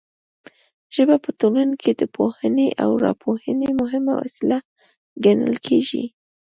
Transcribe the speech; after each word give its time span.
ژبه 0.95 1.15
په 1.25 1.29
ټولنه 1.39 1.75
کې 1.81 1.91
د 1.95 2.03
پوهونې 2.15 2.67
او 2.83 2.89
راپوهونې 3.05 3.69
مهمه 3.81 4.13
وسیله 4.21 4.57
ګڼل 5.25 5.55
کیږي. 5.67 6.03